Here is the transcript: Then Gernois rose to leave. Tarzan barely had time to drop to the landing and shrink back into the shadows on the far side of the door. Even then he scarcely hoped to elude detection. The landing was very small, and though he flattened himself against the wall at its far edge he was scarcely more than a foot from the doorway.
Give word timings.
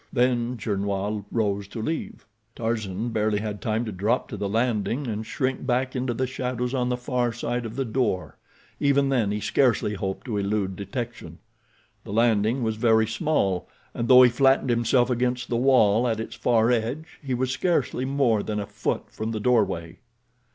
Then 0.11 0.57
Gernois 0.57 1.25
rose 1.31 1.67
to 1.67 1.79
leave. 1.79 2.25
Tarzan 2.55 3.09
barely 3.09 3.37
had 3.37 3.61
time 3.61 3.85
to 3.85 3.91
drop 3.91 4.27
to 4.29 4.35
the 4.35 4.49
landing 4.49 5.05
and 5.05 5.23
shrink 5.23 5.63
back 5.63 5.95
into 5.95 6.11
the 6.11 6.25
shadows 6.25 6.73
on 6.73 6.89
the 6.89 6.97
far 6.97 7.31
side 7.31 7.67
of 7.67 7.75
the 7.75 7.85
door. 7.85 8.35
Even 8.79 9.09
then 9.09 9.29
he 9.29 9.39
scarcely 9.39 9.93
hoped 9.93 10.25
to 10.25 10.37
elude 10.39 10.75
detection. 10.75 11.37
The 12.03 12.13
landing 12.13 12.63
was 12.63 12.77
very 12.77 13.05
small, 13.05 13.69
and 13.93 14.07
though 14.07 14.23
he 14.23 14.31
flattened 14.31 14.71
himself 14.71 15.11
against 15.11 15.49
the 15.49 15.55
wall 15.57 16.07
at 16.07 16.19
its 16.19 16.33
far 16.33 16.71
edge 16.71 17.19
he 17.23 17.35
was 17.35 17.51
scarcely 17.51 18.03
more 18.03 18.41
than 18.41 18.59
a 18.59 18.65
foot 18.65 19.11
from 19.11 19.29
the 19.33 19.39
doorway. 19.39 19.99